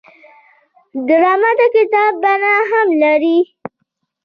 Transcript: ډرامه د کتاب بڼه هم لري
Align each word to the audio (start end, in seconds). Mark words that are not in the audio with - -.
ډرامه 1.07 1.51
د 1.59 1.61
کتاب 1.75 2.11
بڼه 2.23 2.53
هم 2.69 2.87
لري 3.03 3.37